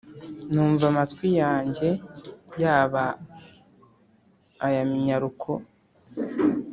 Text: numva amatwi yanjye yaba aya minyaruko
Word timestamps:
numva 0.51 0.83
amatwi 0.91 1.27
yanjye 1.41 1.89
yaba 2.61 3.03
aya 4.65 4.81
minyaruko 4.91 5.51